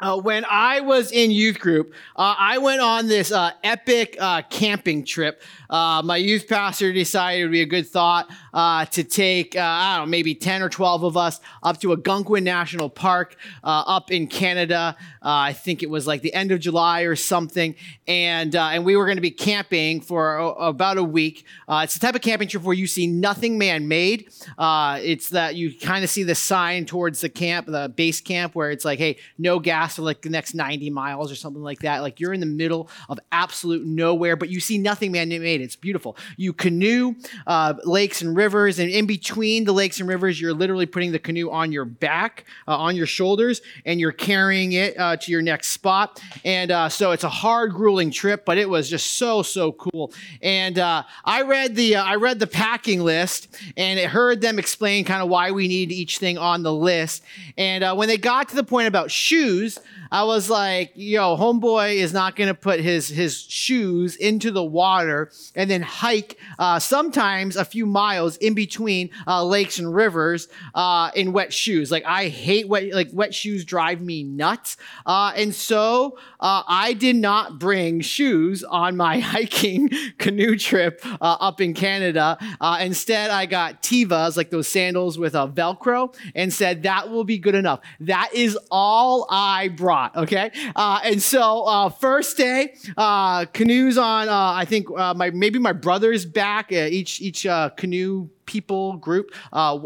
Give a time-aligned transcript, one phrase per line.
[0.00, 4.42] uh, when I was in youth group, uh, I went on this uh, epic uh,
[4.42, 5.42] camping trip.
[5.68, 9.96] Uh, my youth pastor decided it would be a good thought uh, to take, I
[9.96, 14.10] don't know, maybe 10 or 12 of us up to a Algonquin National Park up
[14.10, 14.96] in Canada.
[15.30, 17.74] I think it was like the end of July or something.
[18.06, 21.44] And, and we were going to be camping for a, about a week.
[21.68, 24.28] it's the type of camping trip where you see nothing man made.
[24.58, 28.70] it's that you kind of see the sign towards the camp, the base camp, where
[28.70, 32.02] it's like, hey, no gas for like the next 90 miles or something like that.
[32.02, 35.60] Like you're in the middle of absolute nowhere, but you see nothing man made.
[35.60, 36.16] It's beautiful.
[36.36, 37.14] You canoe
[37.46, 41.18] uh, lakes and rivers, and in between the lakes and rivers, you're literally putting the
[41.18, 45.42] canoe on your back, uh, on your shoulders, and you're carrying it uh, to your
[45.42, 46.22] next spot.
[46.44, 50.12] And uh, so it's a hard, grueling trip, but it was just so so cool.
[50.42, 54.58] And uh, I read the uh, I read the packing list, and it heard them
[54.58, 57.22] explain kind of why we need each thing on the list.
[57.56, 59.78] And when they got to the point about shoes,
[60.10, 64.64] I was like, yo, homeboy is not going to put his, his shoes into the
[64.64, 70.48] water and then hike uh, sometimes a few miles in between uh, lakes and rivers
[70.74, 71.90] uh, in wet shoes.
[71.90, 74.76] Like I hate wet, like wet shoes drive me nuts.
[75.08, 81.36] Uh, and so uh, I did not bring shoes on my hiking canoe trip uh,
[81.40, 82.38] up in Canada.
[82.80, 87.38] instead, I got Tevas, like those sandals with a Velcro, and said that will be
[87.38, 87.80] good enough.
[88.00, 90.50] That is all I brought, okay?
[90.76, 95.58] Uh, and so, uh, first day, uh, canoes on, uh, I think uh, my maybe
[95.58, 96.72] my brother's back.
[96.72, 99.78] Uh, each each canoe people group uh,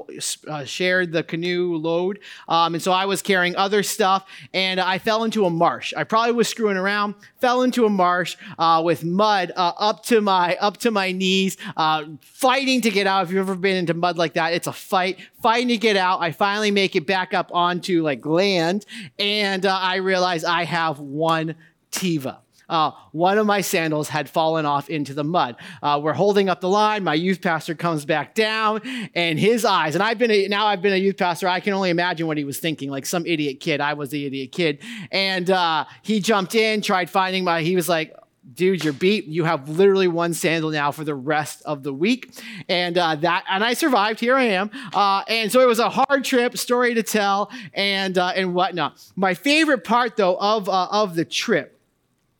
[0.49, 2.21] uh, shared the canoe load.
[2.49, 5.93] Um, and so I was carrying other stuff and I fell into a marsh.
[5.97, 10.21] I probably was screwing around, fell into a marsh uh, with mud uh, up to
[10.21, 13.25] my up to my knees, uh, fighting to get out.
[13.25, 16.21] If you've ever been into mud like that, it's a fight, fighting to get out.
[16.23, 18.87] I finally make it back up onto like land
[19.19, 21.57] and uh, I realize I have one
[21.91, 25.57] Teva uh, one of my sandals had fallen off into the mud.
[25.83, 27.05] Uh, we're holding up the line.
[27.05, 28.81] My youth pastor comes back down,
[29.15, 31.49] and his eyes, and I've been a, now I've been a youth pastor.
[31.49, 33.81] I can only imagine what he was thinking, like some idiot kid.
[33.81, 37.63] I was the idiot kid, and uh, he jumped in, tried finding my.
[37.63, 38.17] He was like,
[38.55, 39.27] dude, you're beat.
[39.27, 42.35] You have literally one sandal now for the rest of the week.
[42.69, 44.21] And uh, that, and I survived.
[44.21, 44.71] Here I am.
[44.93, 49.03] Uh, and so it was a hard trip, story to tell, and uh, and whatnot.
[49.17, 51.79] My favorite part, though, of uh, of the trip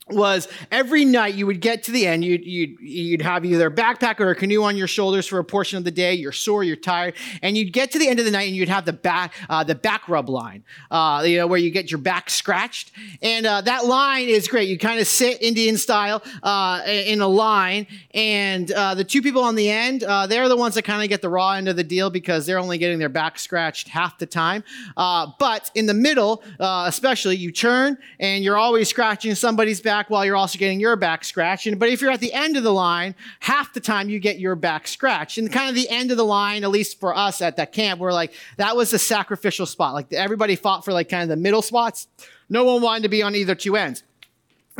[0.09, 3.71] was every night you would get to the end, you'd, you'd, you'd have either a
[3.71, 6.13] backpack or a canoe on your shoulders for a portion of the day.
[6.13, 8.67] You're sore, you're tired, and you'd get to the end of the night and you'd
[8.67, 11.99] have the back, uh, the back rub line, uh, you know, where you get your
[11.99, 12.91] back scratched.
[13.21, 14.67] And uh, that line is great.
[14.67, 19.41] You kind of sit Indian style uh, in a line, and uh, the two people
[19.41, 21.77] on the end, uh, they're the ones that kind of get the raw end of
[21.77, 24.65] the deal because they're only getting their back scratched half the time.
[24.97, 30.25] but in the middle, especially, you turn and you're always scratching somebody's back back while
[30.25, 31.67] you're also getting your back scratched.
[31.77, 34.55] But if you're at the end of the line, half the time you get your
[34.55, 35.37] back scratched.
[35.37, 37.99] And kind of the end of the line, at least for us at that camp,
[37.99, 39.93] we're like, that was the sacrificial spot.
[39.93, 42.07] Like everybody fought for like kind of the middle spots.
[42.49, 44.01] No one wanted to be on either two ends.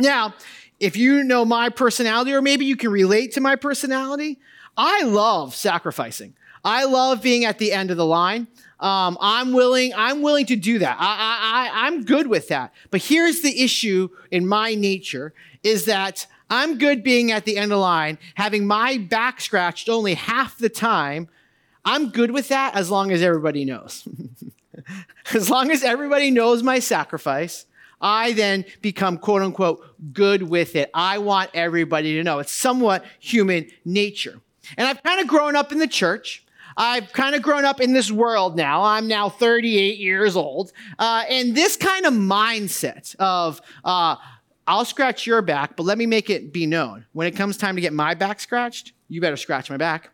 [0.00, 0.34] Now,
[0.80, 4.40] if you know my personality, or maybe you can relate to my personality,
[4.76, 6.34] I love sacrificing.
[6.64, 8.48] I love being at the end of the line.
[8.80, 9.92] Um, I'm willing.
[9.96, 10.96] I'm willing to do that.
[10.98, 12.72] I, I, I'm good with that.
[12.90, 17.64] But here's the issue in my nature: is that I'm good being at the end
[17.64, 21.28] of the line, having my back scratched only half the time.
[21.84, 24.06] I'm good with that as long as everybody knows.
[25.34, 27.66] as long as everybody knows my sacrifice,
[28.00, 30.90] I then become quote unquote good with it.
[30.94, 32.38] I want everybody to know.
[32.38, 34.40] It's somewhat human nature.
[34.76, 36.43] And I've kind of grown up in the church.
[36.76, 38.82] I've kind of grown up in this world now.
[38.82, 40.72] I'm now 38 years old.
[40.98, 44.16] Uh, and this kind of mindset of, uh,
[44.66, 47.04] I'll scratch your back, but let me make it be known.
[47.12, 50.10] When it comes time to get my back scratched, you better scratch my back.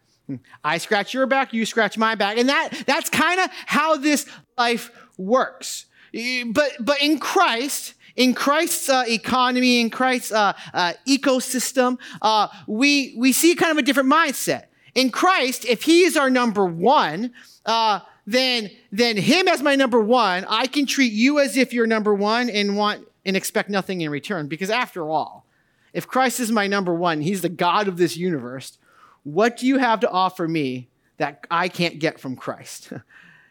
[0.64, 2.38] I scratch your back, you scratch my back.
[2.38, 4.26] And that, that's kind of how this
[4.56, 5.86] life works.
[6.12, 13.14] But, but in Christ, in Christ's uh, economy, in Christ's uh, uh, ecosystem, uh, we,
[13.16, 14.64] we see kind of a different mindset.
[14.94, 17.32] In Christ, if He is our number one,
[17.66, 21.86] uh, then, then Him as my number one, I can treat you as if you're
[21.86, 24.48] number one and want and expect nothing in return.
[24.48, 25.44] Because after all,
[25.92, 28.78] if Christ is my number one, He's the God of this universe,
[29.22, 30.88] what do you have to offer me
[31.18, 32.92] that I can't get from Christ?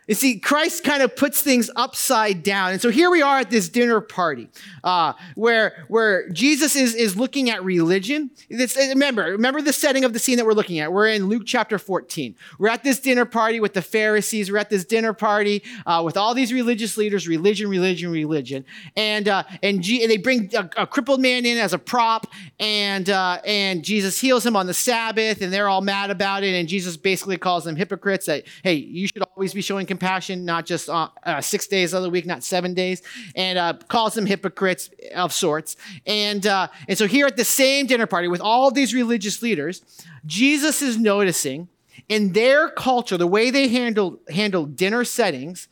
[0.09, 2.71] You see, Christ kind of puts things upside down.
[2.71, 4.49] And so here we are at this dinner party
[4.83, 8.31] uh, where, where Jesus is, is looking at religion.
[8.49, 10.91] It's, remember, remember the setting of the scene that we're looking at.
[10.91, 12.35] We're in Luke chapter 14.
[12.57, 14.51] We're at this dinner party with the Pharisees.
[14.51, 18.65] We're at this dinner party uh, with all these religious leaders, religion, religion, religion.
[18.95, 22.25] And, uh, and, G- and they bring a, a, crippled man in as a prop,
[22.59, 26.55] and, uh, and Jesus heals him on the Sabbath, and they're all mad about it.
[26.55, 30.65] And Jesus basically calls them hypocrites that, hey, you should always be showing compassion, not
[30.65, 33.01] just uh, uh, six days of the week, not seven days,
[33.35, 35.75] and uh, calls them hypocrites of sorts.
[36.05, 39.81] And, uh, and so here at the same dinner party with all these religious leaders,
[40.25, 41.67] Jesus is noticing
[42.07, 45.67] in their culture, the way they handle, handle dinner settings,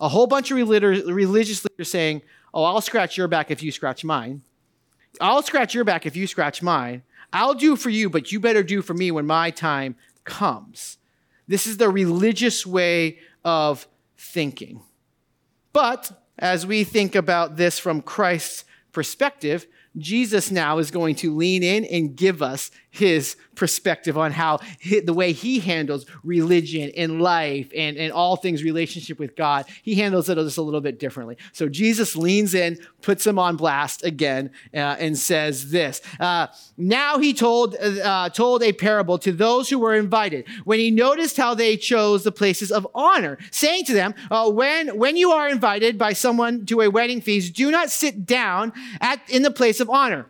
[0.00, 2.22] a whole bunch of religious leaders saying,
[2.54, 4.40] Oh, I'll scratch your back if you scratch mine.
[5.20, 7.02] I'll scratch your back if you scratch mine.
[7.30, 10.96] I'll do for you, but you better do for me when my time comes.
[11.48, 13.86] This is the religious way of
[14.16, 14.82] thinking.
[15.72, 19.66] But as we think about this from Christ's perspective,
[20.00, 24.60] Jesus now is going to lean in and give us his perspective on how
[25.04, 29.96] the way he handles religion and life and, and all things relationship with God, he
[29.96, 31.36] handles it just a little bit differently.
[31.52, 36.00] So Jesus leans in, puts him on blast again, uh, and says this.
[36.18, 36.46] Uh,
[36.76, 41.36] now he told, uh, told a parable to those who were invited when he noticed
[41.36, 45.48] how they chose the places of honor, saying to them, uh, when, when you are
[45.48, 49.80] invited by someone to a wedding feast, do not sit down at, in the place
[49.80, 50.26] of honor.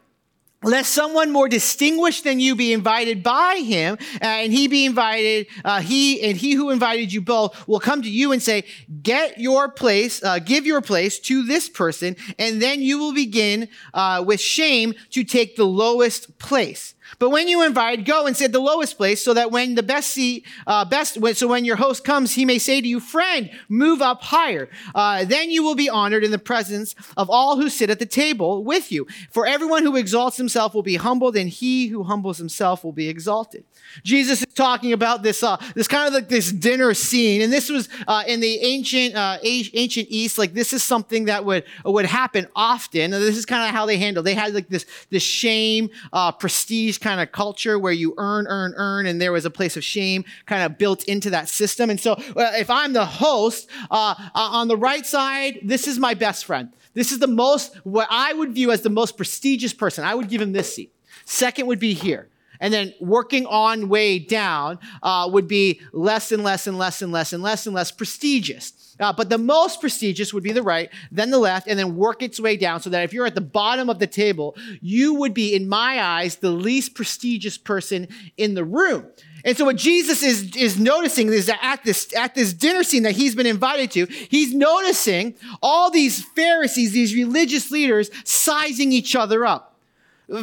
[0.64, 5.46] Lest someone more distinguished than you be invited by him uh, and he be invited
[5.64, 8.64] uh, he and he who invited you both will come to you and say
[9.00, 13.68] get your place uh, give your place to this person and then you will begin
[13.94, 18.46] uh, with shame to take the lowest place but when you invite, go and sit
[18.46, 21.76] at the lowest place so that when the best seat, uh, best, so when your
[21.76, 24.68] host comes, he may say to you, friend, move up higher.
[24.94, 28.06] Uh, then you will be honored in the presence of all who sit at the
[28.06, 29.06] table with you.
[29.30, 33.08] For everyone who exalts himself will be humbled and he who humbles himself will be
[33.08, 33.64] exalted.
[34.04, 37.42] Jesus is talking about this, uh, this kind of like this dinner scene.
[37.42, 41.44] And this was, uh, in the ancient, uh, ancient East, like this is something that
[41.44, 43.12] would, would happen often.
[43.12, 44.26] And this is kind of how they handled.
[44.26, 48.74] They had like this, this shame, uh, prestige kind of culture where you earn, earn,
[48.76, 51.90] earn, and there was a place of shame kind of built into that system.
[51.90, 56.14] And so, if I'm the host, uh, uh, on the right side, this is my
[56.14, 56.72] best friend.
[56.94, 60.04] This is the most, what I would view as the most prestigious person.
[60.04, 60.94] I would give him this seat.
[61.24, 62.28] Second would be here.
[62.60, 67.12] And then working on way down uh, would be less and less and less and
[67.12, 68.96] less and less and less prestigious.
[69.00, 72.22] Uh, but the most prestigious would be the right, then the left, and then work
[72.22, 75.32] its way down so that if you're at the bottom of the table, you would
[75.32, 79.06] be, in my eyes, the least prestigious person in the room.
[79.44, 83.04] And so what Jesus is, is noticing is that at this, at this dinner scene
[83.04, 89.14] that he's been invited to, he's noticing all these Pharisees, these religious leaders sizing each
[89.14, 89.77] other up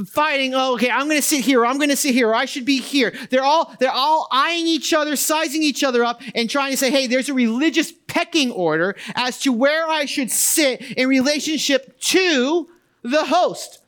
[0.07, 2.65] fighting oh okay i'm going to sit here i'm going to sit here i should
[2.65, 3.13] be here.
[3.29, 6.89] They're all they're all eyeing each other sizing each other up and trying to say
[6.89, 12.67] hey there's a religious pecking order as to where i should sit in relationship to
[13.03, 13.79] the host.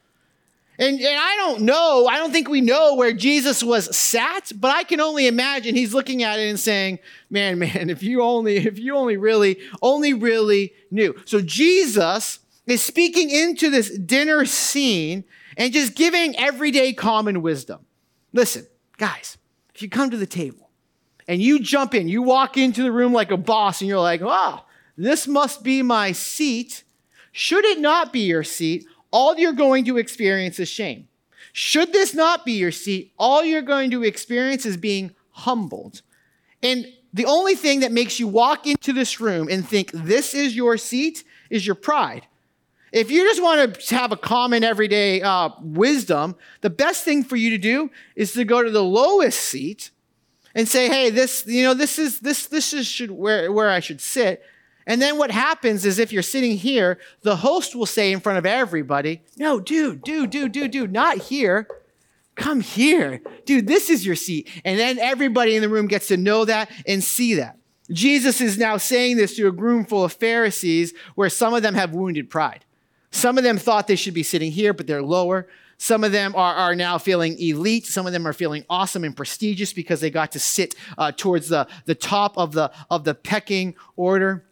[0.77, 4.69] And, and i don't know i don't think we know where jesus was sat but
[4.69, 6.99] i can only imagine he's looking at it and saying
[7.31, 11.15] man man if you only if you only really only really knew.
[11.25, 15.23] So jesus is speaking into this dinner scene
[15.55, 17.85] and just giving everyday common wisdom.
[18.33, 18.67] Listen,
[18.97, 19.37] guys,
[19.73, 20.69] if you come to the table
[21.27, 24.21] and you jump in, you walk into the room like a boss and you're like,
[24.23, 24.63] oh,
[24.97, 26.83] this must be my seat.
[27.31, 31.07] Should it not be your seat, all you're going to experience is shame.
[31.53, 36.01] Should this not be your seat, all you're going to experience is being humbled.
[36.61, 40.55] And the only thing that makes you walk into this room and think this is
[40.55, 42.27] your seat is your pride.
[42.91, 47.35] If you just want to have a common everyday uh, wisdom, the best thing for
[47.35, 49.91] you to do is to go to the lowest seat
[50.55, 53.79] and say, "Hey, this, you know, this is this this is should, where where I
[53.79, 54.41] should sit."
[54.85, 58.37] And then what happens is if you're sitting here, the host will say in front
[58.37, 61.67] of everybody, "No, dude, dude, dude, dude, dude, not here.
[62.35, 63.67] Come here, dude.
[63.67, 67.03] This is your seat." And then everybody in the room gets to know that and
[67.03, 67.57] see that.
[67.91, 71.75] Jesus is now saying this to a room full of Pharisees where some of them
[71.75, 72.65] have wounded pride.
[73.11, 75.47] Some of them thought they should be sitting here, but they're lower.
[75.77, 77.85] Some of them are, are now feeling elite.
[77.85, 81.49] Some of them are feeling awesome and prestigious because they got to sit uh, towards
[81.49, 84.43] the, the top of the, of the pecking order.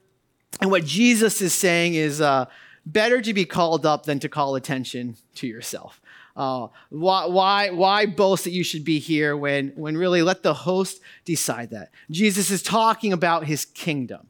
[0.62, 2.46] And what Jesus is saying is uh,
[2.86, 6.00] better to be called up than to call attention to yourself.
[6.36, 10.54] Uh, why, why, why boast that you should be here when, when really let the
[10.54, 11.92] host decide that?
[12.12, 14.28] Jesus is talking about his kingdom.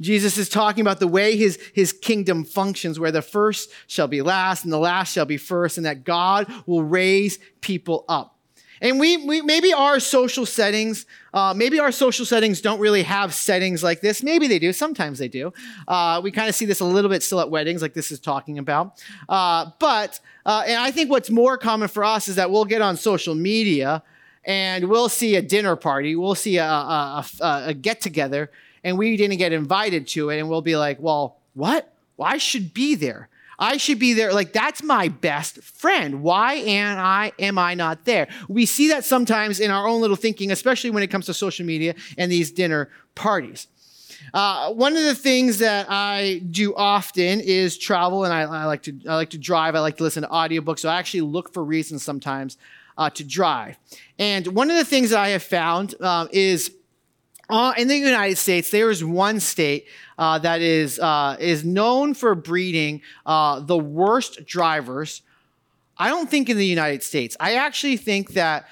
[0.00, 4.22] Jesus is talking about the way his, his kingdom functions, where the first shall be
[4.22, 8.36] last and the last shall be first, and that God will raise people up.
[8.80, 13.32] And we, we maybe our social settings, uh, maybe our social settings don't really have
[13.32, 14.22] settings like this.
[14.22, 14.72] Maybe they do.
[14.72, 15.52] Sometimes they do.
[15.88, 18.20] Uh, we kind of see this a little bit still at weddings, like this is
[18.20, 19.02] talking about.
[19.28, 22.82] Uh, but uh, and I think what's more common for us is that we'll get
[22.82, 24.02] on social media
[24.44, 28.50] and we'll see a dinner party, we'll see a, a, a, a get together,
[28.84, 31.92] and we didn't get invited to it, and we'll be like, well, what?
[32.16, 33.28] Well, should be there.
[33.58, 34.32] I should be there.
[34.32, 36.22] Like that's my best friend.
[36.22, 38.28] Why am I am I not there?
[38.48, 41.64] We see that sometimes in our own little thinking, especially when it comes to social
[41.64, 43.68] media and these dinner parties.
[44.34, 48.82] Uh, one of the things that I do often is travel, and I, I, like
[48.82, 49.74] to I like to drive.
[49.74, 50.80] I like to listen to audiobooks.
[50.80, 52.58] So I actually look for reasons sometimes
[52.98, 53.78] uh, to drive.
[54.18, 56.72] And one of the things that I have found um, is
[57.48, 59.86] uh, in the United States, there is one state
[60.18, 65.22] uh, that is, uh, is known for breeding uh, the worst drivers.
[65.98, 67.36] I don't think in the United States.
[67.38, 68.66] I actually think that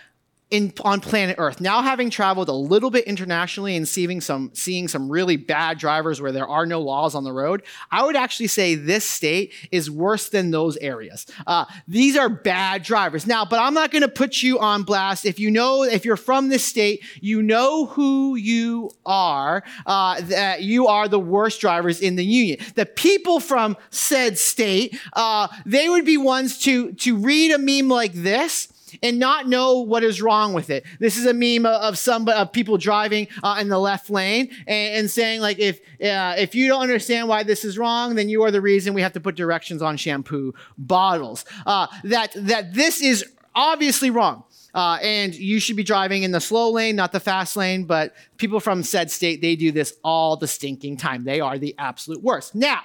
[0.55, 1.61] in, on planet Earth.
[1.61, 6.21] Now, having traveled a little bit internationally and seeing some, seeing some really bad drivers
[6.21, 9.91] where there are no laws on the road, I would actually say this state is
[9.91, 11.27] worse than those areas.
[11.45, 13.27] Uh, these are bad drivers.
[13.27, 15.25] Now, but I'm not going to put you on blast.
[15.27, 20.63] If you know, if you're from this state, you know who you are, uh, that
[20.63, 22.61] you are the worst drivers in the union.
[22.77, 27.89] The people from said state, uh, they would be ones to, to read a meme
[27.89, 28.69] like this
[29.03, 30.85] and not know what is wrong with it.
[30.99, 34.95] This is a meme of some of people driving uh, in the left lane and,
[34.95, 38.43] and saying like if uh, if you don't understand why this is wrong, then you
[38.43, 41.45] are the reason we have to put directions on shampoo bottles.
[41.67, 43.25] Uh, that that this is
[43.55, 44.45] obviously wrong.
[44.75, 47.85] Uh, and you should be driving in the slow lane, not the fast lane.
[47.85, 51.25] But people from said state, they do this all the stinking time.
[51.25, 52.55] They are the absolute worst.
[52.55, 52.81] Now,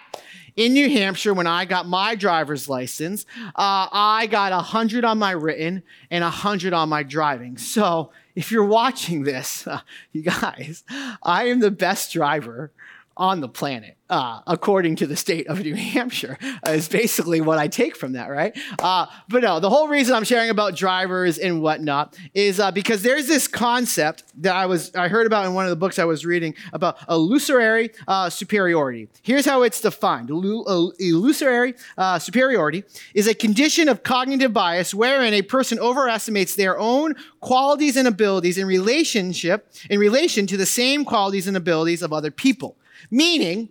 [0.55, 5.31] in New Hampshire, when I got my driver's license, uh, I got 100 on my
[5.31, 7.57] written and 100 on my driving.
[7.57, 9.81] So if you're watching this, uh,
[10.11, 10.83] you guys,
[11.23, 12.71] I am the best driver
[13.19, 17.59] on the planet, uh, according to the state of New Hampshire, uh, is basically what
[17.59, 18.57] I take from that, right?
[18.81, 23.03] Uh, but no, the whole reason I'm sharing about drivers and whatnot is uh, because
[23.03, 26.05] there's this concept that I was I heard about in one of the books I
[26.05, 29.09] was reading about illusory uh, superiority.
[29.21, 35.41] Here's how it's defined: illusory uh, superiority is a condition of cognitive bias wherein a
[35.41, 41.47] person overestimates their own qualities and abilities in relationship in relation to the same qualities
[41.47, 42.77] and abilities of other people.
[43.11, 43.69] Meaning,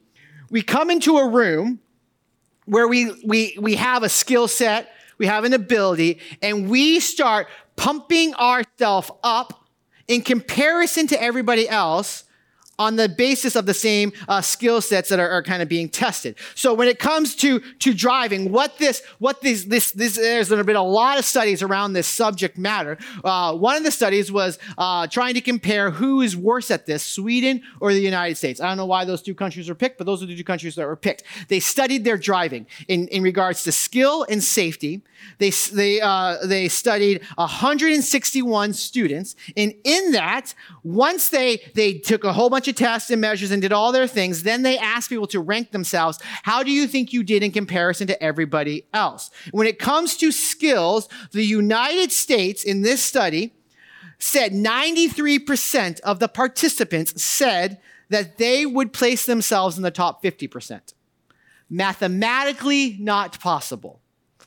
[0.50, 1.80] we come into a room
[2.64, 7.48] where we, we, we have a skill set, we have an ability, and we start
[7.76, 9.66] pumping ourselves up
[10.06, 12.24] in comparison to everybody else
[12.78, 15.88] on the basis of the same uh, skill sets that are, are, kind of being
[15.88, 16.36] tested.
[16.54, 20.76] So when it comes to to driving, what this what this this this there's been
[20.76, 22.98] a lot of studies around this subject matter.
[23.24, 27.02] Uh, one of the studies was uh, trying to compare who is worse at this,
[27.02, 28.60] Sweden or the United States.
[28.60, 30.74] I don't know why those two countries were picked, but those are the two countries
[30.76, 31.24] that were picked.
[31.48, 35.02] They studied their driving in in regards to skill and safety.
[35.38, 40.54] They they uh, they studied 161 students, and in that,
[40.84, 44.06] once they they took a whole bunch of tests and measures and did all their
[44.06, 44.42] things.
[44.42, 46.18] Then they asked people to rank themselves.
[46.42, 49.30] How do you think you did in comparison to everybody else?
[49.50, 53.54] When it comes to skills, the United States in this study
[54.18, 60.94] said 93% of the participants said that they would place themselves in the top 50%.
[61.70, 64.00] Mathematically not possible.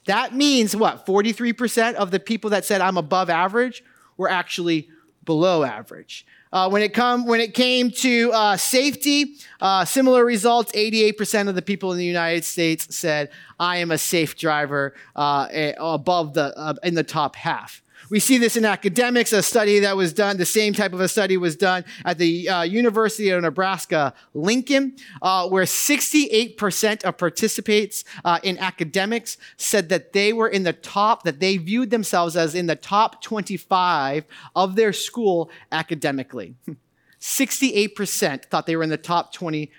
[0.06, 1.06] That means what?
[1.06, 3.84] 43% of the people that said I'm above average
[4.18, 4.90] were actually
[5.24, 6.26] below average.
[6.54, 10.72] Uh, when it come when it came to uh, safety, uh, similar results.
[10.74, 13.30] 88% of the people in the United States said,
[13.60, 17.82] "I am a safe driver," uh, above the uh, in the top half.
[18.12, 19.32] We see this in academics.
[19.32, 22.50] A study that was done, the same type of a study was done at the
[22.50, 30.12] uh, University of Nebraska Lincoln, uh, where 68% of participants uh, in academics said that
[30.12, 34.26] they were in the top, that they viewed themselves as in the top 25
[34.58, 36.56] of their school academically.
[37.22, 39.70] 68% thought they were in the top 25%.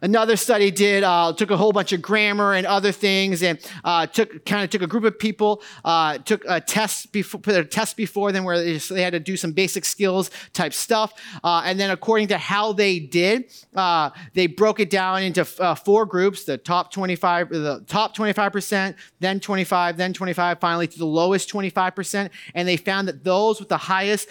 [0.00, 4.06] Another study did uh, took a whole bunch of grammar and other things, and uh,
[4.06, 7.64] took kind of took a group of people, uh, took a test before put a
[7.64, 11.12] test before them where they, just, they, had to do some basic skills type stuff,
[11.44, 15.74] uh, and then according to how they did, uh, they broke it down into uh,
[15.74, 20.12] four groups: the top twenty five, the top twenty five percent, then twenty five, then
[20.12, 23.68] twenty five, finally to the lowest twenty five percent, and they found that those with
[23.68, 24.28] the highest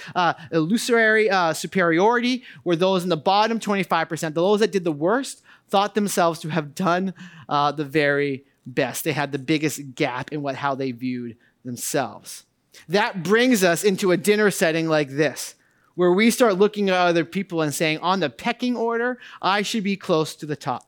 [0.52, 4.34] illusory superiority were those in the bottom twenty five percent.
[4.36, 7.14] The those that did the worst thought themselves to have done
[7.50, 9.04] uh, the very best.
[9.04, 12.46] They had the biggest gap in what, how they viewed themselves.
[12.90, 15.56] That brings us into a dinner setting like this,
[15.96, 19.84] where we start looking at other people and saying, on the pecking order, I should
[19.84, 20.84] be close to the top.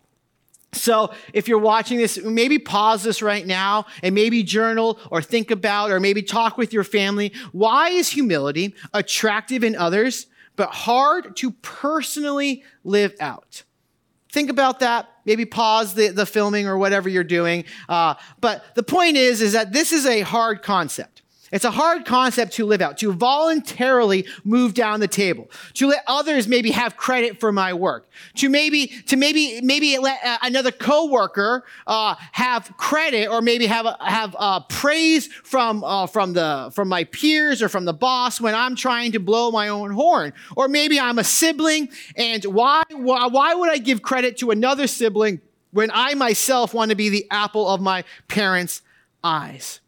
[0.72, 5.50] So, if you're watching this, maybe pause this right now and maybe journal or think
[5.50, 7.34] about or maybe talk with your family.
[7.52, 13.64] Why is humility attractive in others, but hard to personally live out?
[14.32, 15.10] Think about that.
[15.26, 17.66] Maybe pause the, the filming or whatever you're doing.
[17.88, 21.19] Uh, but the point is is that this is a hard concept
[21.52, 26.04] it's a hard concept to live out, to voluntarily move down the table, to let
[26.08, 30.72] others maybe have credit for my work, to maybe, to maybe, maybe let uh, another
[30.72, 36.88] coworker uh, have credit or maybe have have uh, praise from uh, from the from
[36.88, 40.68] my peers or from the boss when I'm trying to blow my own horn, or
[40.68, 45.42] maybe I'm a sibling, and why why, why would I give credit to another sibling
[45.72, 48.82] when I myself want to be the apple of my parents'
[49.24, 49.80] eyes?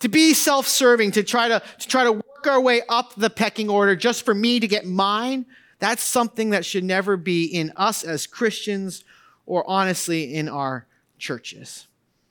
[0.00, 3.68] To be self-serving, to try to, to try to work our way up the pecking
[3.68, 5.46] order just for me to get mine,
[5.78, 9.04] that's something that should never be in us as Christians
[9.46, 10.86] or honestly in our
[11.18, 11.86] churches.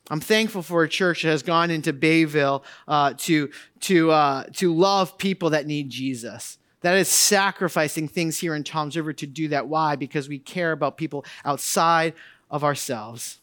[0.09, 3.50] I'm thankful for a church that has gone into Bayville uh, to,
[3.81, 6.57] to, uh, to love people that need Jesus.
[6.81, 9.67] That is sacrificing things here in Toms River to do that.
[9.67, 9.95] Why?
[9.95, 12.13] Because we care about people outside
[12.50, 13.39] of ourselves.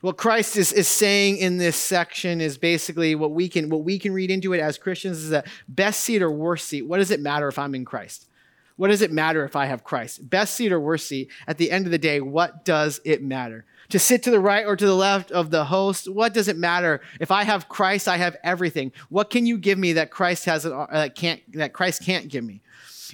[0.00, 3.98] What Christ is, is saying in this section is basically what we can what we
[3.98, 6.82] can read into it as Christians is that best seat or worst seat.
[6.82, 8.28] What does it matter if I'm in Christ?
[8.76, 10.30] What does it matter if I have Christ?
[10.30, 11.30] Best seat or worst seat?
[11.48, 13.64] At the end of the day, what does it matter?
[13.88, 16.56] To sit to the right or to the left of the host, what does it
[16.56, 17.00] matter?
[17.18, 18.92] If I have Christ, I have everything.
[19.08, 22.44] What can you give me that Christ has uh, that can't that Christ can't give
[22.44, 22.60] me?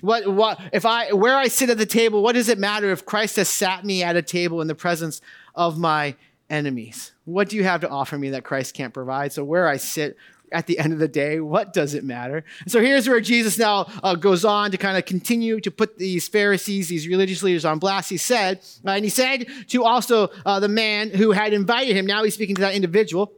[0.02, 3.06] What, what if I where I sit at the table, what does it matter if
[3.06, 5.22] Christ has sat me at a table in the presence
[5.54, 6.16] of my
[6.50, 7.12] enemies.
[7.24, 9.32] What do you have to offer me that Christ can't provide?
[9.32, 10.16] So, where I sit
[10.52, 12.44] at the end of the day, what does it matter?
[12.66, 16.28] so, here's where Jesus now uh, goes on to kind of continue to put these
[16.28, 18.10] Pharisees, these religious leaders on blast.
[18.10, 22.06] He said, uh, and he said to also uh, the man who had invited him,
[22.06, 23.32] now he's speaking to that individual.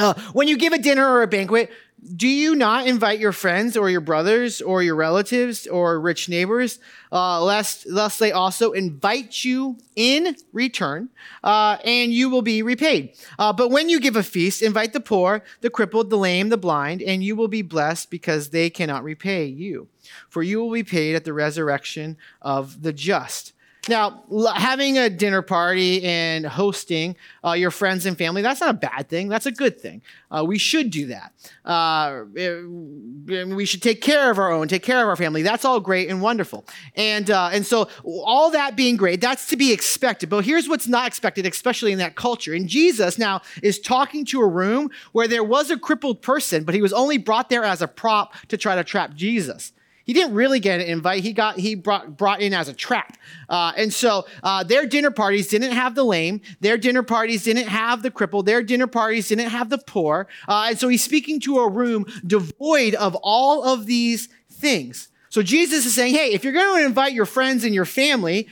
[0.00, 1.70] Uh, when you give a dinner or a banquet,
[2.16, 6.78] do you not invite your friends or your brothers or your relatives or rich neighbors,
[7.12, 11.10] uh, lest, lest they also invite you in return,
[11.44, 13.12] uh, and you will be repaid?
[13.38, 16.56] Uh, but when you give a feast, invite the poor, the crippled, the lame, the
[16.56, 19.86] blind, and you will be blessed because they cannot repay you.
[20.30, 23.52] For you will be paid at the resurrection of the just.
[23.90, 24.22] Now,
[24.54, 29.08] having a dinner party and hosting uh, your friends and family, that's not a bad
[29.08, 29.28] thing.
[29.28, 30.00] That's a good thing.
[30.30, 31.32] Uh, we should do that.
[31.64, 32.22] Uh,
[33.52, 35.42] we should take care of our own, take care of our family.
[35.42, 36.64] That's all great and wonderful.
[36.94, 40.30] And, uh, and so, all that being great, that's to be expected.
[40.30, 42.54] But here's what's not expected, especially in that culture.
[42.54, 46.76] And Jesus now is talking to a room where there was a crippled person, but
[46.76, 49.72] he was only brought there as a prop to try to trap Jesus.
[50.10, 51.22] He didn't really get an invite.
[51.22, 53.16] He got he brought brought in as a trap.
[53.48, 56.40] Uh, and so uh, their dinner parties didn't have the lame.
[56.58, 58.46] Their dinner parties didn't have the crippled.
[58.46, 60.26] Their dinner parties didn't have the poor.
[60.48, 65.10] Uh, and so he's speaking to a room devoid of all of these things.
[65.28, 68.48] So Jesus is saying, hey, if you're going to invite your friends and your family,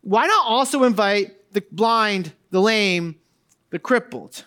[0.00, 3.16] why not also invite the blind, the lame,
[3.68, 4.46] the crippled?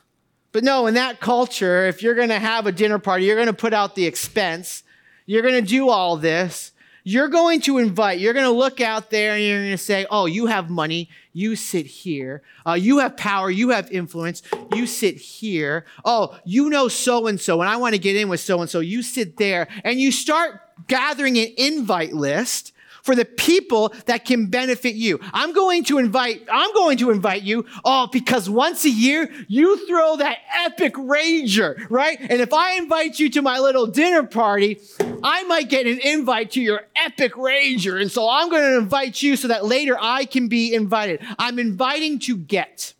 [0.51, 3.45] But no, in that culture, if you're going to have a dinner party, you're going
[3.45, 4.81] to put out the expense.
[5.25, 6.71] You're going to do all this.
[7.07, 10.07] You're going to invite, you're going to look out there and you're going to say,
[10.09, 11.09] Oh, you have money.
[11.33, 12.41] You sit here.
[12.65, 13.51] Uh, you have power.
[13.51, 14.41] You have influence.
[14.73, 15.85] You sit here.
[16.03, 18.69] Oh, you know so and so, and I want to get in with so and
[18.69, 18.79] so.
[18.79, 19.67] You sit there.
[19.83, 22.71] And you start gathering an invite list
[23.05, 25.19] for the people that can benefit you.
[25.31, 29.87] I'm going to invite, I'm going to invite you, oh, because once a year you
[29.87, 32.17] throw that epic rager, right?
[32.19, 34.81] And if I invite you to my little dinner party,
[35.23, 38.01] I might get an invite to your epic rager.
[38.01, 41.21] And so I'm going to invite you so that later I can be invited.
[41.37, 42.95] I'm inviting to get.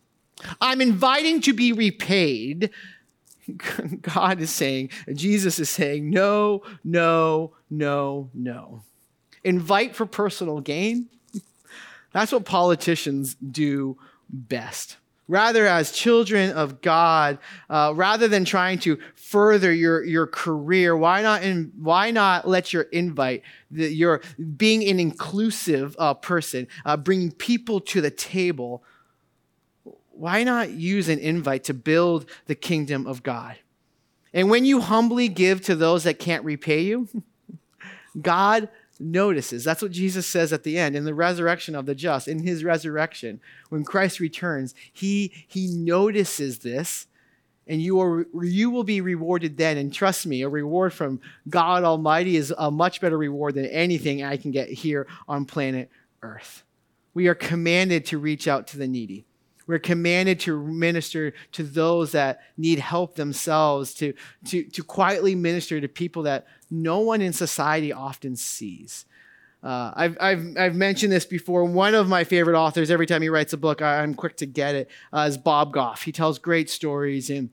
[0.62, 2.70] I'm inviting to be repaid.
[4.02, 8.84] God is saying, Jesus is saying, no, no, no, no
[9.46, 11.08] invite for personal gain.
[12.12, 13.98] That's what politicians do
[14.30, 14.98] best.
[15.28, 21.24] Rather, as children of God, uh, rather than trying to further your, your career, why
[21.24, 24.22] not, in, why not let your invite, the, your
[24.56, 28.84] being an inclusive uh, person, uh, bringing people to the table,
[30.12, 33.58] why not use an invite to build the kingdom of God?
[34.32, 37.10] And when you humbly give to those that can't repay you,
[38.22, 39.64] God notices.
[39.64, 42.64] That's what Jesus says at the end in the resurrection of the just, in his
[42.64, 47.08] resurrection, when Christ returns, he, he notices this.
[47.68, 49.78] And you, are, you will be rewarded then.
[49.78, 54.24] And trust me, a reward from God Almighty is a much better reward than anything
[54.24, 55.90] I can get here on planet
[56.22, 56.64] Earth.
[57.16, 59.26] We are commanded to reach out to the needy.
[59.68, 64.14] We're commanded to minister to those that need help themselves, to,
[64.46, 69.06] to, to quietly minister to people that no one in society often sees.
[69.64, 71.66] Uh, I've, I've, I've mentioned this before.
[71.66, 74.46] One of my favorite authors, every time he writes a book, I, am quick to
[74.46, 76.04] get it, uh, is Bob Goff.
[76.04, 77.50] He tells great stories and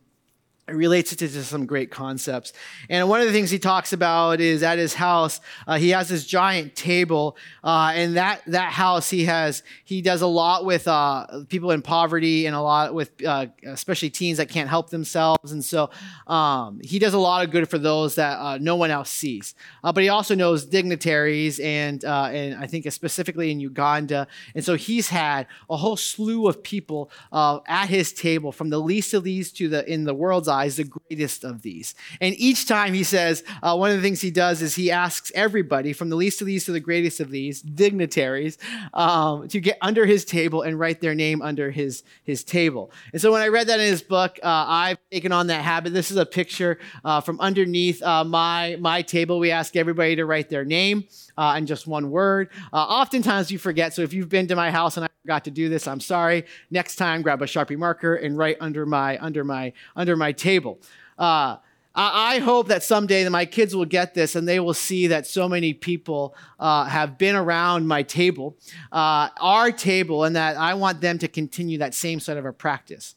[0.68, 2.52] relates it to some great concepts.
[2.88, 6.08] And one of the things he talks about is at his house, uh, he has
[6.08, 10.86] this giant table, uh, and that that house he has he does a lot with
[10.86, 15.50] uh, people in poverty and a lot with uh, especially teens that can't help themselves,
[15.50, 15.90] and so
[16.28, 19.56] um, he does a lot of good for those that uh, no one else sees.
[19.82, 24.76] Uh, but he also knows dignitaries and and I think specifically in Uganda, and so
[24.76, 29.50] he's had a whole slew of people at his table, from the least of these
[29.52, 31.94] to the in the world's the greatest of these.
[32.20, 35.32] And each time he says, uh, one of the things he does is he asks
[35.34, 38.58] everybody, from the least of these to the greatest of these, dignitaries,
[38.94, 42.90] um, to get under his table and write their name under his, his table.
[43.12, 45.92] And so when I read that in his book, uh, I've taken on that habit.
[45.92, 49.38] This is a picture uh, from underneath uh, my, my table.
[49.38, 51.04] We ask everybody to write their name
[51.36, 52.50] uh, in just one word.
[52.72, 53.94] Uh, oftentimes you forget.
[53.94, 56.44] So if you've been to my house and I forgot to do this, I'm sorry.
[56.70, 60.80] Next time, grab a Sharpie marker and write under my under my under my table.
[61.18, 61.56] Uh,
[61.94, 65.26] I hope that someday that my kids will get this and they will see that
[65.26, 68.56] so many people uh, have been around my table,
[68.90, 72.52] uh, our table, and that I want them to continue that same sort of a
[72.52, 73.14] practice.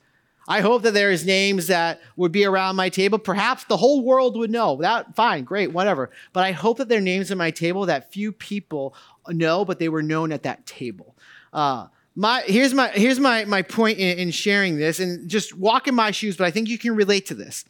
[0.47, 3.17] I hope that there is names that would be around my table.
[3.17, 4.75] Perhaps the whole world would know.
[4.75, 6.11] That fine, great, whatever.
[6.33, 8.93] But I hope that there are names at my table that few people
[9.29, 11.15] know, but they were known at that table.
[11.51, 15.87] Uh, my here's my here's my my point in, in sharing this, and just walk
[15.87, 16.37] in my shoes.
[16.37, 17.65] But I think you can relate to this.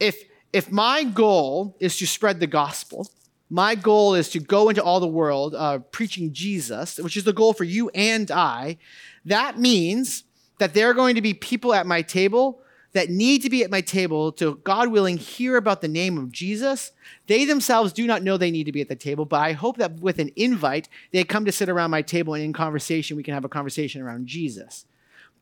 [0.00, 0.16] If
[0.52, 3.10] if my goal is to spread the gospel,
[3.50, 7.32] my goal is to go into all the world uh, preaching Jesus, which is the
[7.32, 8.78] goal for you and I.
[9.24, 10.24] That means
[10.58, 12.60] that there are going to be people at my table
[12.94, 16.32] that need to be at my table to, God willing, hear about the name of
[16.32, 16.92] Jesus.
[17.26, 19.76] They themselves do not know they need to be at the table, but I hope
[19.76, 23.22] that with an invite, they come to sit around my table and in conversation, we
[23.22, 24.86] can have a conversation around Jesus.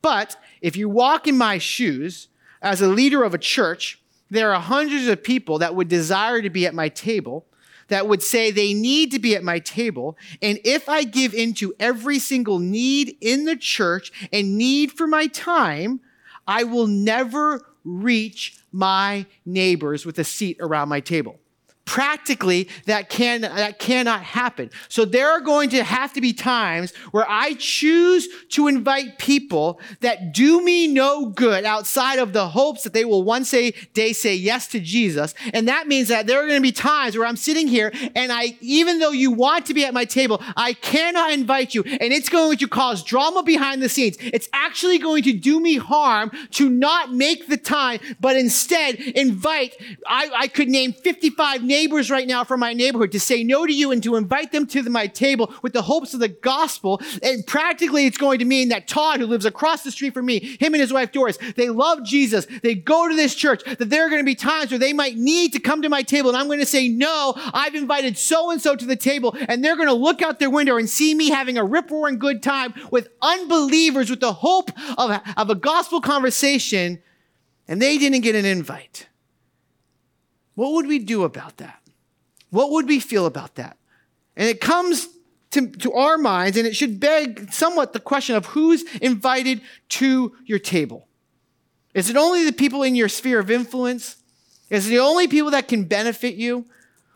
[0.01, 2.29] But if you walk in my shoes
[2.61, 6.51] as a leader of a church, there are hundreds of people that would desire to
[6.51, 7.47] be at my table
[7.89, 10.17] that would say they need to be at my table.
[10.41, 15.27] And if I give into every single need in the church and need for my
[15.27, 16.01] time,
[16.47, 21.39] I will never reach my neighbors with a seat around my table
[21.85, 24.71] practically that can that cannot happen.
[24.89, 29.81] So there are going to have to be times where i choose to invite people
[30.01, 34.13] that do me no good outside of the hopes that they will one say day
[34.13, 35.35] say yes to jesus.
[35.53, 38.33] And that means that there are going to be times where i'm sitting here and
[38.33, 41.83] i even though you want to be at my table i cannot invite you.
[41.83, 44.17] And it's going to cause drama behind the scenes.
[44.21, 49.75] It's actually going to do me harm to not make the time but instead invite
[50.07, 53.73] i, I could name 55 neighbors right now from my neighborhood to say no to
[53.73, 57.01] you and to invite them to my table with the hopes of the gospel.
[57.23, 60.39] And practically, it's going to mean that Todd, who lives across the street from me,
[60.61, 62.47] him and his wife Doris, they love Jesus.
[62.63, 63.63] They go to this church.
[63.65, 66.03] That there are going to be times where they might need to come to my
[66.03, 67.33] table, and I'm going to say no.
[67.37, 70.51] I've invited so and so to the table, and they're going to look out their
[70.51, 74.71] window and see me having a rip roaring good time with unbelievers with the hope
[74.99, 77.03] of, of a gospel conversation,
[77.67, 79.09] and they didn't get an invite.
[80.55, 81.81] What would we do about that?
[82.51, 83.77] What would we feel about that?
[84.37, 85.09] And it comes
[85.53, 89.61] to, to our minds, and it should beg somewhat the question of who's invited
[89.91, 91.07] to your table.
[91.95, 94.17] Is it only the people in your sphere of influence?
[94.71, 96.67] Is it the only people that can benefit you?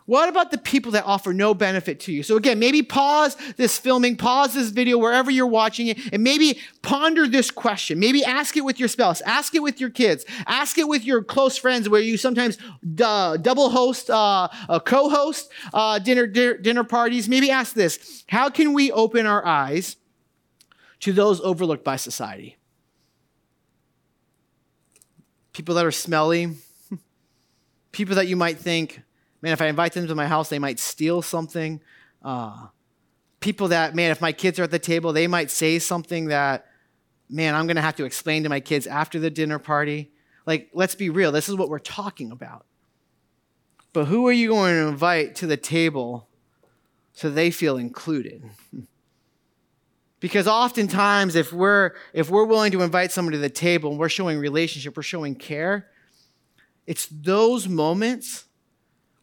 [0.07, 2.23] What about the people that offer no benefit to you?
[2.23, 6.59] So again, maybe pause this filming, pause this video wherever you're watching it, and maybe
[6.81, 7.99] ponder this question.
[7.99, 11.23] Maybe ask it with your spouse, ask it with your kids, ask it with your
[11.23, 12.57] close friends where you sometimes
[13.03, 17.29] uh, double host, uh, uh, co-host uh, dinner, dinner dinner parties.
[17.29, 19.97] Maybe ask this: How can we open our eyes
[21.01, 22.57] to those overlooked by society.
[25.53, 26.55] People that are smelly,
[27.91, 29.01] people that you might think,
[29.41, 31.81] man, if I invite them to my house, they might steal something.
[32.23, 32.67] Uh,
[33.39, 36.67] people that, man, if my kids are at the table, they might say something that,
[37.29, 40.11] man, I'm going to have to explain to my kids after the dinner party.
[40.45, 41.31] Like, let's be real.
[41.31, 42.65] This is what we're talking about.
[43.93, 46.27] But who are you going to invite to the table
[47.13, 48.43] so they feel included?
[50.19, 54.09] Because oftentimes, if we're, if we're willing to invite someone to the table and we're
[54.09, 55.91] showing relationship, we're showing care,
[56.87, 58.46] it's those moments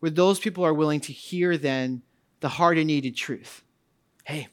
[0.04, 2.02] where those people are willing to hear then
[2.40, 3.62] the hard and needed truth.
[4.26, 4.48] Hey,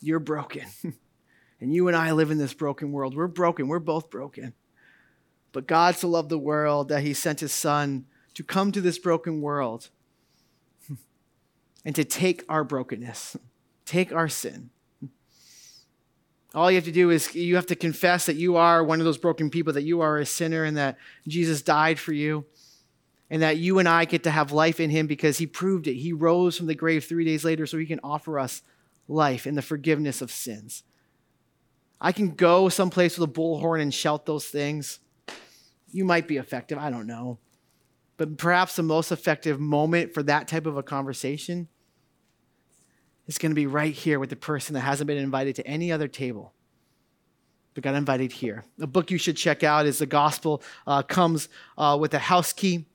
[0.00, 0.64] you're broken.
[1.60, 3.14] and you and I live in this broken world.
[3.14, 3.68] We're broken.
[3.68, 4.54] We're both broken.
[5.52, 8.98] But God so loved the world that he sent his son to come to this
[8.98, 9.90] broken world
[11.84, 13.36] and to take our brokenness,
[13.84, 14.70] take our sin.
[16.54, 19.04] All you have to do is you have to confess that you are one of
[19.04, 22.46] those broken people, that you are a sinner, and that Jesus died for you,
[23.30, 25.94] and that you and I get to have life in him because he proved it.
[25.94, 28.62] He rose from the grave three days later so he can offer us
[29.06, 30.82] life and the forgiveness of sins.
[32.00, 35.00] I can go someplace with a bullhorn and shout those things.
[35.90, 37.38] You might be effective, I don't know.
[38.16, 41.68] But perhaps the most effective moment for that type of a conversation
[43.26, 45.92] is going to be right here with the person that hasn't been invited to any
[45.92, 46.54] other table
[47.78, 48.64] but got invited here.
[48.80, 52.52] A book you should check out is The Gospel uh, Comes uh, with a House
[52.52, 52.86] Key.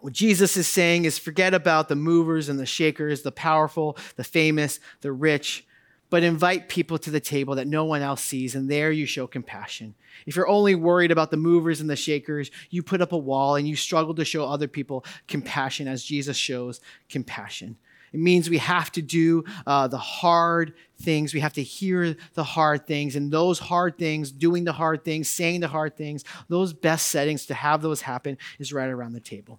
[0.00, 4.24] What Jesus is saying is forget about the movers and the shakers, the powerful, the
[4.24, 5.66] famous, the rich,
[6.10, 9.26] but invite people to the table that no one else sees, and there you show
[9.26, 9.94] compassion.
[10.26, 13.56] If you're only worried about the movers and the shakers, you put up a wall
[13.56, 17.76] and you struggle to show other people compassion as Jesus shows compassion.
[18.12, 21.34] It means we have to do uh, the hard things.
[21.34, 23.16] We have to hear the hard things.
[23.16, 27.46] And those hard things, doing the hard things, saying the hard things, those best settings
[27.46, 29.58] to have those happen is right around the table.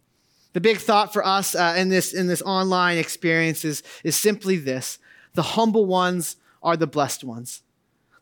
[0.57, 4.57] The big thought for us uh, in, this, in this online experience is, is simply
[4.57, 4.97] this
[5.35, 7.61] the humble ones are the blessed ones.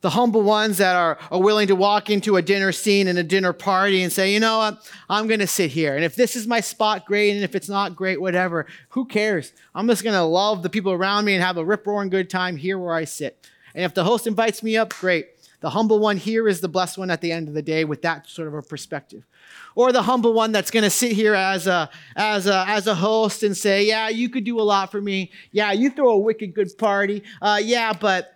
[0.02, 3.24] The humble ones that are, are willing to walk into a dinner scene and a
[3.24, 5.95] dinner party and say, you know what, I'm going to sit here.
[5.95, 7.32] And if this is my spot, great.
[7.32, 9.54] And if it's not great, whatever, who cares?
[9.74, 12.30] I'm just going to love the people around me and have a rip roaring good
[12.30, 13.48] time here where I sit.
[13.74, 15.28] And if the host invites me up, great.
[15.65, 18.04] The humble one here is the blessed one at the end of the day with
[18.04, 19.25] that sort of a perspective.
[19.73, 22.93] Or the humble one that's going to sit here as a, as, a, as a
[22.93, 25.32] host and say, Yeah, you could do a lot for me.
[25.51, 27.23] Yeah, you throw a wicked good party.
[27.41, 28.36] Uh, yeah, but,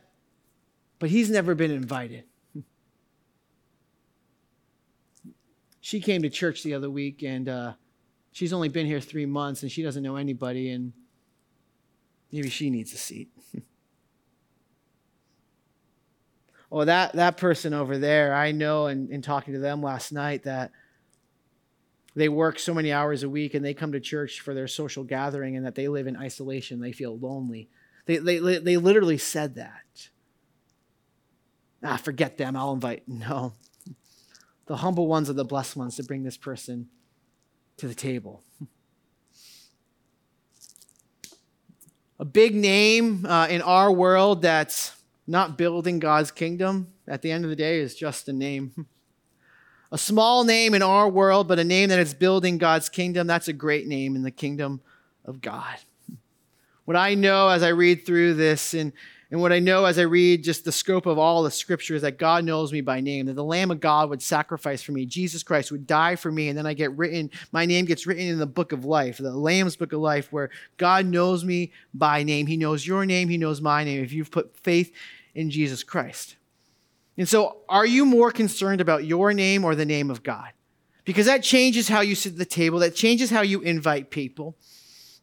[0.97, 2.23] but he's never been invited.
[5.81, 7.73] She came to church the other week and uh,
[8.31, 10.93] she's only been here three months and she doesn't know anybody, and
[12.31, 13.29] maybe she needs a seat.
[16.71, 20.43] oh, that, that person over there, I know in, in talking to them last night
[20.43, 20.71] that
[22.15, 25.03] they work so many hours a week and they come to church for their social
[25.03, 26.79] gathering and that they live in isolation.
[26.79, 27.69] They feel lonely.
[28.05, 30.09] They, they, they literally said that.
[31.83, 32.55] Ah, forget them.
[32.55, 33.03] I'll invite.
[33.07, 33.53] No.
[34.65, 36.89] The humble ones are the blessed ones to bring this person
[37.77, 38.43] to the table.
[42.19, 44.91] A big name uh, in our world that's
[45.29, 48.87] not building God's kingdom, at the end of the day, is just a name.
[49.91, 53.47] A small name in our world, but a name that is building God's kingdom, that's
[53.47, 54.81] a great name in the kingdom
[55.25, 55.77] of God.
[56.85, 58.93] What I know as I read through this and,
[59.31, 62.01] and what I know as I read just the scope of all the scriptures is
[62.01, 65.05] that God knows me by name, that the Lamb of God would sacrifice for me,
[65.05, 68.25] Jesus Christ would die for me, and then I get written, my name gets written
[68.25, 72.23] in the book of life, the Lamb's book of life, where God knows me by
[72.23, 72.47] name.
[72.47, 74.03] He knows your name, He knows my name.
[74.03, 74.91] If you've put faith
[75.39, 76.35] in Jesus Christ.
[77.17, 80.51] And so, are you more concerned about your name or the name of God?
[81.05, 84.57] Because that changes how you sit at the table, that changes how you invite people.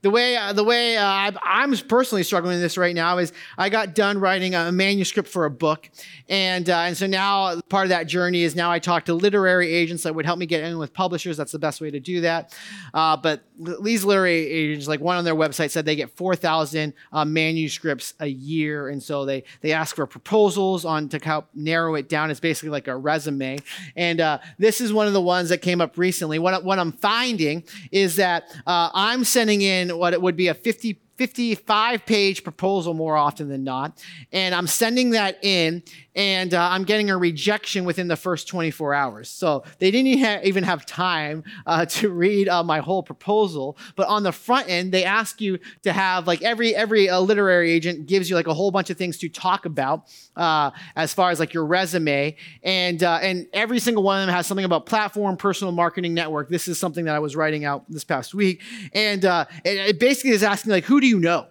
[0.02, 3.70] The way, uh, the way uh, I'm personally struggling with this right now is I
[3.70, 5.90] got done writing a manuscript for a book.
[6.28, 9.72] And, uh, and so now part of that journey is now I talk to literary
[9.72, 11.36] agents that would help me get in with publishers.
[11.36, 12.56] That's the best way to do that.
[12.92, 13.42] Uh, but
[13.82, 18.26] these literary agents, like one on their website said they get 4,000 uh, manuscripts a
[18.26, 18.90] year.
[18.90, 22.30] And so they, they ask for proposals on to help narrow it down.
[22.30, 23.58] It's basically like a resume.
[23.96, 26.38] And uh, this is one of the ones that came up recently.
[26.38, 30.98] What, what I'm finding is that I'm sending in what it would be a 50
[31.16, 34.02] 55 page proposal more often than not.
[34.32, 35.82] And I'm sending that in,
[36.14, 39.28] and uh, I'm getting a rejection within the first 24 hours.
[39.28, 40.08] So they didn't
[40.44, 43.78] even have time uh, to read uh, my whole proposal.
[43.96, 47.70] But on the front end, they ask you to have like every every uh, literary
[47.70, 50.04] agent gives you like a whole bunch of things to talk about
[50.36, 54.34] uh, as far as like your resume, and uh, and every single one of them
[54.34, 56.48] has something about platform, personal marketing network.
[56.48, 60.30] This is something that I was writing out this past week, and it, it basically
[60.30, 61.46] is asking like who do you know?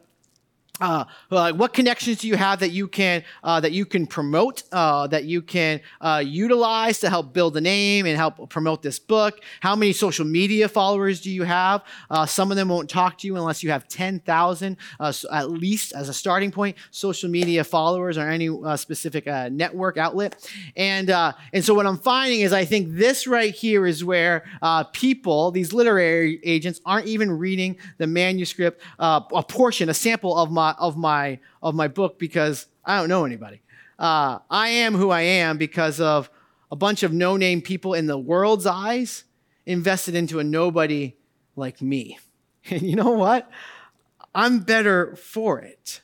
[0.81, 4.63] Uh, like what connections do you have that you can uh, that you can promote
[4.73, 8.99] uh, that you can uh, utilize to help build a name and help promote this
[8.99, 9.39] book?
[9.61, 11.81] How many social media followers do you have?
[12.09, 15.49] Uh, some of them won't talk to you unless you have 10000 uh, so at
[15.49, 16.75] least as a starting point.
[16.91, 20.49] Social media followers or any specific network outlet.
[20.75, 24.43] And and so what i'm finding is i think this right here is where
[24.91, 30.64] people these literary agents aren't even reading the manuscript a portion a sample of my
[30.65, 33.61] my of my of my book because I don't know anybody.
[33.97, 36.29] Uh, I am who I am because of
[36.71, 39.23] a bunch of no-name people in the world's eyes
[39.65, 41.15] invested into a nobody
[41.55, 42.19] like me.
[42.67, 43.47] And you know what?
[44.33, 46.01] I'm better for it.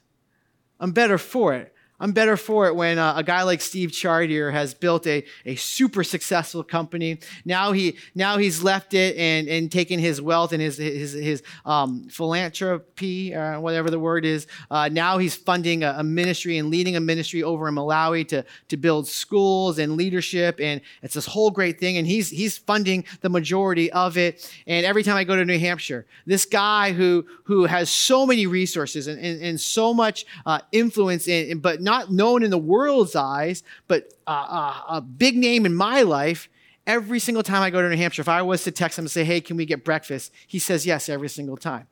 [0.80, 1.74] I'm better for it.
[2.02, 5.56] I'm better for it when uh, a guy like Steve Chartier has built a, a
[5.56, 7.20] super successful company.
[7.46, 11.44] Now he now he's left it and, and taken his wealth and his his, his
[11.64, 14.48] um, philanthropy, uh, whatever the word is.
[14.72, 18.44] Uh, now he's funding a, a, ministry and leading a ministry over in Malawi to,
[18.70, 21.98] to build schools and leadership, and it's this whole great thing.
[21.98, 24.52] And he's he's funding the majority of it.
[24.66, 28.48] And every time I go to New Hampshire, this guy who who has so many
[28.48, 32.58] resources and, and, and so much uh, influence, in, but not not known in the
[32.58, 36.48] world's eyes, but uh, uh, a big name in my life.
[36.88, 39.12] Every single time I go to New Hampshire, if I was to text him and
[39.12, 40.32] say, hey, can we get breakfast?
[40.48, 41.88] He says yes every single time.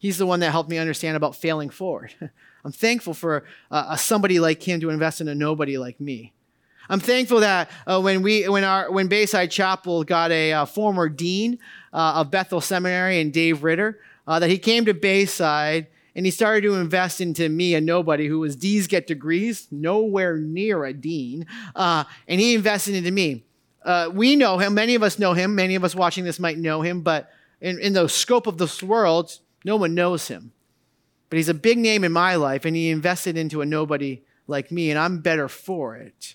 [0.00, 2.12] He's the one that helped me understand about failing forward.
[2.64, 6.32] I'm thankful for uh, somebody like him to invest in a nobody like me.
[6.88, 11.08] I'm thankful that uh, when we when our when Bayside Chapel got a uh, former
[11.08, 11.58] dean
[11.92, 16.32] uh, of Bethel Seminary and Dave Ritter, uh, that he came to Bayside and he
[16.32, 20.94] started to invest into me, a nobody who was D's get degrees, nowhere near a
[20.94, 21.46] dean.
[21.74, 23.44] Uh, and he invested into me.
[23.84, 24.72] Uh, we know him.
[24.72, 25.54] Many of us know him.
[25.54, 27.02] Many of us watching this might know him.
[27.02, 30.52] But in, in the scope of this world, no one knows him.
[31.28, 34.72] But he's a big name in my life, and he invested into a nobody like
[34.72, 36.34] me, and I'm better for it.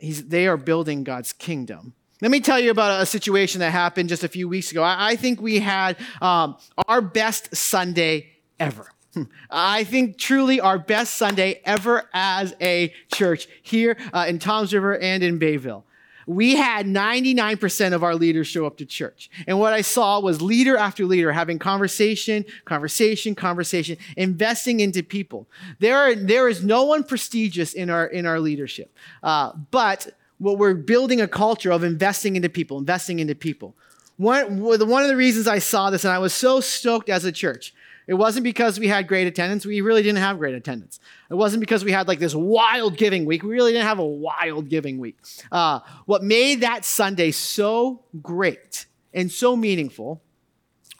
[0.00, 1.94] He's, they are building God's kingdom.
[2.22, 4.82] Let me tell you about a situation that happened just a few weeks ago.
[4.84, 6.56] I, think we had um,
[6.86, 8.28] our best Sunday
[8.58, 8.92] ever.
[9.50, 14.98] I think truly our best Sunday ever as a church here uh, in Toms River
[14.98, 15.86] and in Bayville.
[16.26, 19.30] We had 99% of our leaders show up to church.
[19.48, 25.48] And what I saw was leader after leader having conversation, conversation, conversation, investing into people.
[25.80, 28.94] There, are, there is no one prestigious in our, in our leadership.
[29.22, 30.08] Uh, but
[30.40, 33.76] what we're building a culture of investing into people, investing into people.
[34.16, 37.32] One, one of the reasons I saw this, and I was so stoked as a
[37.32, 37.74] church,
[38.06, 39.66] it wasn't because we had great attendance.
[39.66, 40.98] We really didn't have great attendance.
[41.30, 43.42] It wasn't because we had like this wild giving week.
[43.42, 45.18] We really didn't have a wild giving week.
[45.52, 50.22] Uh, what made that Sunday so great and so meaningful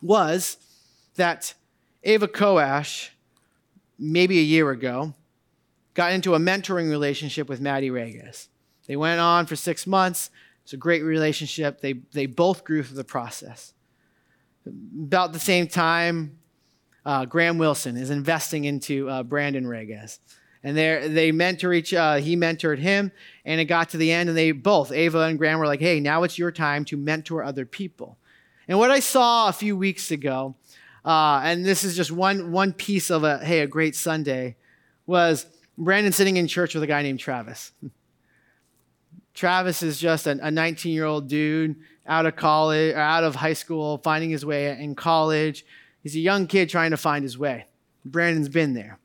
[0.03, 0.59] was
[1.17, 1.55] that
[2.05, 3.09] Ava Koash,
[3.99, 5.15] maybe a year ago,
[5.95, 8.49] got into a mentoring relationship with Maddie Regas.
[8.91, 10.31] They went on for six months.
[10.65, 11.81] It's a great relationship.
[11.81, 13.73] They, they both grew through the process.
[14.67, 16.41] About the same time,
[17.07, 20.19] uh, Graham Wilson is investing into uh, Brandon Regas.
[20.65, 23.13] And they mentor each, uh, he mentored him,
[23.45, 26.01] and it got to the end, and they both, Ava and Graham, were like, hey,
[26.01, 28.19] now it's your time to mentor other people.
[28.67, 30.57] And what I saw a few weeks ago,
[31.05, 34.57] uh, and this is just one, one piece of a, hey, a great Sunday,
[35.07, 35.47] was
[35.79, 37.71] Brandon sitting in church with a guy named Travis.
[39.41, 41.77] Travis is just a 19 year old dude
[42.07, 45.65] out of college, out of high school, finding his way in college.
[46.03, 47.65] He's a young kid trying to find his way.
[48.05, 48.99] Brandon's been there.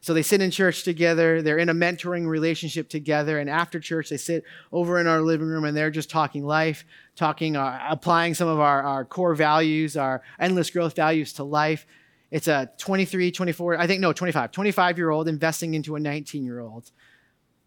[0.00, 1.40] So they sit in church together.
[1.40, 3.38] They're in a mentoring relationship together.
[3.38, 6.84] And after church, they sit over in our living room and they're just talking life,
[7.14, 11.86] talking, uh, applying some of our, our core values, our endless growth values to life.
[12.32, 16.42] It's a 23, 24, I think, no, 25, 25 year old investing into a 19
[16.42, 16.90] year old.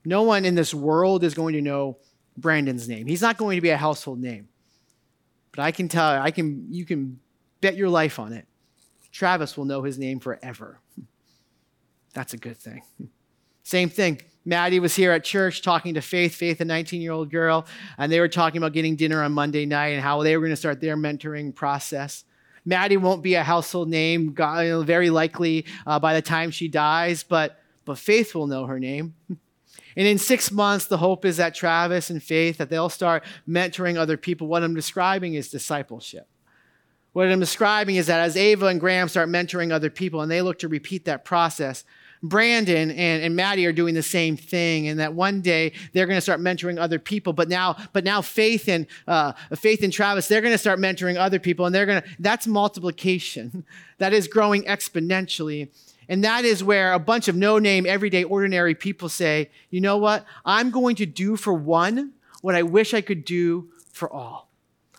[0.05, 1.97] No one in this world is going to know
[2.37, 3.07] Brandon's name.
[3.07, 4.49] He's not going to be a household name.
[5.51, 7.19] But I can tell I can you can
[7.61, 8.47] bet your life on it.
[9.11, 10.79] Travis will know his name forever.
[12.13, 12.83] That's a good thing.
[13.63, 14.21] Same thing.
[14.45, 17.65] Maddie was here at church talking to Faith, Faith, a 19 year old girl,
[17.97, 20.51] and they were talking about getting dinner on Monday night and how they were going
[20.51, 22.25] to start their mentoring process.
[22.65, 27.59] Maddie won't be a household name, very likely uh, by the time she dies, but,
[27.85, 29.15] but Faith will know her name.
[29.95, 33.97] And in six months, the hope is that Travis and Faith, that they'll start mentoring
[33.97, 34.47] other people.
[34.47, 36.27] What I'm describing is discipleship.
[37.13, 40.41] What I'm describing is that as Ava and Graham start mentoring other people and they
[40.41, 41.83] look to repeat that process,
[42.23, 46.17] Brandon and, and Maddie are doing the same thing, and that one day they're going
[46.17, 47.33] to start mentoring other people.
[47.33, 51.17] But now, but now Faith and uh, Faith and Travis, they're going to start mentoring
[51.17, 52.07] other people, and they're going to.
[52.19, 53.65] That's multiplication.
[53.99, 55.69] That is growing exponentially.
[56.09, 59.97] And that is where a bunch of no name, everyday, ordinary people say, you know
[59.97, 60.25] what?
[60.45, 64.49] I'm going to do for one what I wish I could do for all.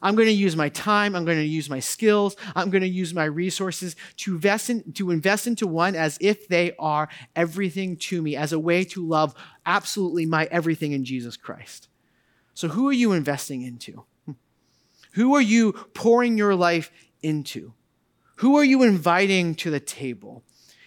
[0.00, 1.16] I'm going to use my time.
[1.16, 2.36] I'm going to use my skills.
[2.54, 6.46] I'm going to use my resources to invest, in, to invest into one as if
[6.46, 9.34] they are everything to me, as a way to love
[9.64, 11.88] absolutely my everything in Jesus Christ.
[12.52, 14.04] So, who are you investing into?
[15.12, 16.90] Who are you pouring your life
[17.22, 17.72] into?
[18.36, 20.42] Who are you inviting to the table?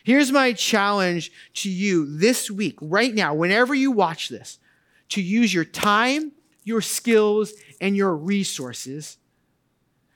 [0.08, 4.58] Here's my challenge to you this week, right now, whenever you watch this,
[5.10, 6.32] to use your time,
[6.64, 7.52] your skills,
[7.82, 9.18] and your resources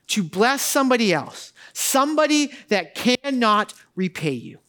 [0.08, 4.60] to bless somebody else, somebody that cannot repay you.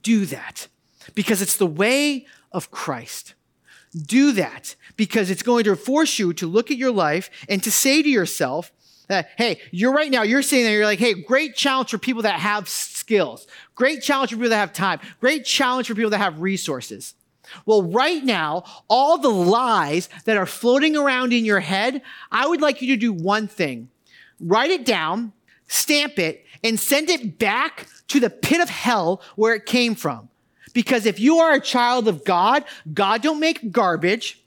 [0.00, 0.68] Do that
[1.14, 3.34] because it's the way of Christ.
[3.94, 7.70] Do that because it's going to force you to look at your life and to
[7.70, 8.72] say to yourself,
[9.08, 12.22] that, hey, you're right now, you're sitting there, you're like, hey, great challenge for people
[12.22, 12.68] that have
[13.08, 17.14] skills, great challenge for people that have time, great challenge for people that have resources.
[17.64, 22.60] Well, right now, all the lies that are floating around in your head, I would
[22.60, 23.88] like you to do one thing
[24.40, 25.32] write it down,
[25.68, 30.28] stamp it, and send it back to the pit of hell where it came from.
[30.74, 34.44] Because if you are a child of God, God don't make garbage.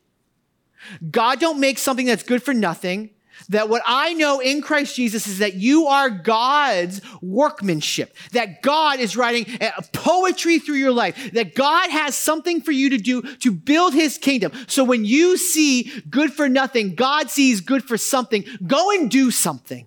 [1.09, 3.09] God don't make something that's good for nothing
[3.52, 8.99] that what I know in Christ Jesus is that you are God's workmanship, that God
[8.99, 13.22] is writing uh, poetry through your life, that God has something for you to do
[13.22, 14.52] to build his kingdom.
[14.68, 18.45] So when you see good for nothing, God sees good for something.
[18.66, 19.86] Go and do something.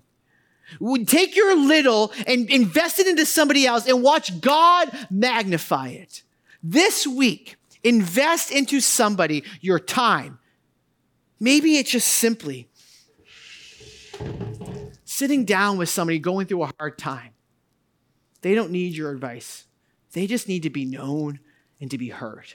[1.06, 6.22] Take your little and invest it into somebody else and watch God magnify it.
[6.62, 10.38] This week, invest into somebody your time.
[11.40, 12.68] Maybe it's just simply
[15.04, 17.30] sitting down with somebody going through a hard time.
[18.42, 19.66] They don't need your advice,
[20.12, 21.40] they just need to be known
[21.80, 22.54] and to be heard.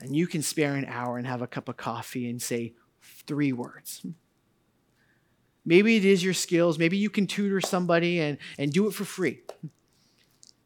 [0.00, 3.52] And you can spare an hour and have a cup of coffee and say three
[3.52, 4.04] words.
[5.64, 6.78] Maybe it is your skills.
[6.78, 9.40] Maybe you can tutor somebody and, and do it for free.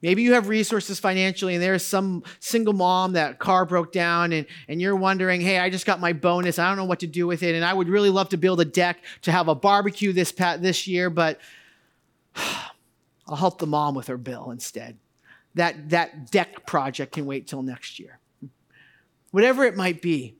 [0.04, 4.46] Maybe you have resources financially and there's some single mom that car broke down and,
[4.68, 6.58] and you're wondering, hey, I just got my bonus.
[6.58, 7.54] I don't know what to do with it.
[7.54, 10.60] And I would really love to build a deck to have a barbecue this, pat,
[10.60, 11.40] this year, but
[12.36, 14.98] I'll help the mom with her bill instead.
[15.54, 18.18] That, that deck project can wait till next year.
[19.30, 20.34] Whatever it might be,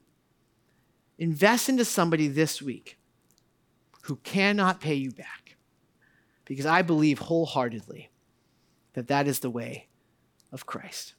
[1.19, 2.99] invest into somebody this week
[4.03, 5.57] who cannot pay you back.
[6.45, 8.11] Because I believe wholeheartedly
[8.95, 9.89] that that is the way
[10.51, 11.15] of Christ.